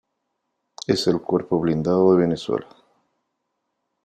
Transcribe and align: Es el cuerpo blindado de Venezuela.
Es 0.87 1.05
el 1.05 1.21
cuerpo 1.21 1.59
blindado 1.59 2.15
de 2.15 2.23
Venezuela. 2.23 2.65